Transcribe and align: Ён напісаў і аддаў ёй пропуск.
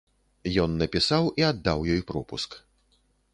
Ён 0.63 0.71
напісаў 0.81 1.29
і 1.41 1.45
аддаў 1.51 1.85
ёй 1.97 2.01
пропуск. 2.13 2.59